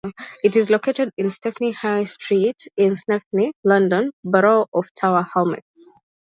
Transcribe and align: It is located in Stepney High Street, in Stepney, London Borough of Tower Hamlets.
It 0.43 0.55
is 0.55 0.71
located 0.71 1.11
in 1.15 1.29
Stepney 1.29 1.73
High 1.73 2.05
Street, 2.05 2.59
in 2.75 2.95
Stepney, 2.95 3.53
London 3.63 4.09
Borough 4.23 4.65
of 4.73 4.85
Tower 4.95 5.27
Hamlets. 5.35 5.67